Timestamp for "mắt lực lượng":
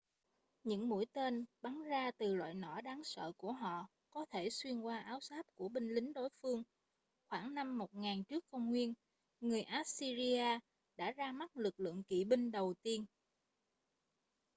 11.31-12.03